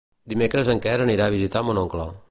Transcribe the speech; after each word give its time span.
Dimecres 0.33 0.71
en 0.75 0.81
Quer 0.87 0.95
anirà 1.05 1.29
a 1.31 1.35
visitar 1.37 1.63
mon 1.69 1.83
oncle. 1.85 2.13